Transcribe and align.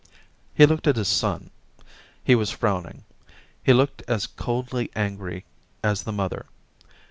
He 0.55 0.65
looked 0.65 0.87
at 0.87 0.95
his 0.95 1.07
son; 1.07 1.51
he 2.23 2.33
was 2.33 2.49
frowning; 2.49 3.03
he 3.61 3.71
looked 3.71 4.01
as 4.07 4.25
coldly 4.25 4.89
angry 4.95 5.45
as 5.83 6.01
the 6.01 6.11
mother. 6.11 6.47